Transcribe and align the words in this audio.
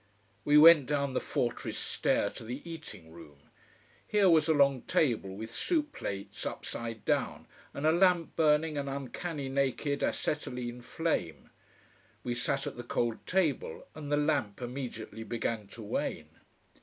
We 0.43 0.57
went 0.57 0.87
down 0.87 1.13
the 1.13 1.19
fortress 1.19 1.77
stair 1.77 2.31
to 2.31 2.43
the 2.43 2.67
eating 2.67 3.11
room. 3.11 3.51
Here 4.07 4.31
was 4.31 4.47
a 4.47 4.53
long 4.53 4.81
table 4.81 5.35
with 5.37 5.53
soup 5.53 5.91
plates 5.91 6.43
upside 6.43 7.05
down 7.05 7.45
and 7.71 7.85
a 7.85 7.91
lamp 7.91 8.35
burning 8.35 8.79
an 8.79 8.87
uncanny 8.87 9.47
naked 9.47 10.01
acetylene 10.01 10.81
flame. 10.81 11.51
We 12.23 12.33
sat 12.33 12.65
at 12.65 12.77
the 12.77 12.83
cold 12.83 13.23
table, 13.27 13.85
and 13.93 14.11
the 14.11 14.17
lamp 14.17 14.59
immediately 14.59 15.21
began 15.21 15.67
to 15.67 15.83
wane. 15.83 16.29